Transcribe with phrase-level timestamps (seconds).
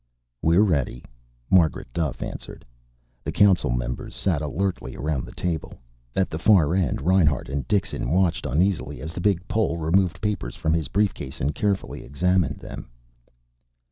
[0.41, 1.05] "We're ready,"
[1.51, 2.65] Margaret Duffe answered.
[3.23, 5.75] The Council members sat alertly around the table.
[6.15, 10.55] At the far end, Reinhart and Dixon watched uneasily as the big Pole removed papers
[10.55, 12.89] from his briefcase and carefully examined them.